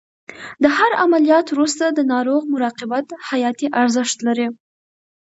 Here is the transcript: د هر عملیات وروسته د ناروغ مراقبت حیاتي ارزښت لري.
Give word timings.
د 0.63 0.65
هر 0.77 0.91
عملیات 1.03 1.47
وروسته 1.49 1.85
د 1.89 1.99
ناروغ 2.13 2.41
مراقبت 2.53 3.05
حیاتي 3.29 3.67
ارزښت 3.81 4.17
لري. 4.27 4.47